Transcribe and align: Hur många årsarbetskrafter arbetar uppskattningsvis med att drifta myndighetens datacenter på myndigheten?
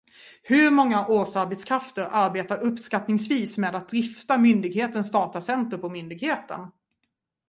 Hur 0.41 0.71
många 0.71 1.07
årsarbetskrafter 1.07 2.07
arbetar 2.11 2.57
uppskattningsvis 2.57 3.57
med 3.57 3.75
att 3.75 3.89
drifta 3.89 4.37
myndighetens 4.37 5.11
datacenter 5.11 5.77
på 5.77 5.89
myndigheten? 5.89 6.67